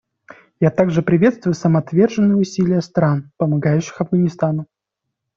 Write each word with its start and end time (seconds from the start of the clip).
Я 0.59 0.71
также 0.71 1.03
приветствую 1.03 1.53
самоотверженные 1.53 2.35
усилия 2.35 2.81
стран, 2.81 3.31
помогающих 3.37 4.01
Афганистану. 4.01 4.65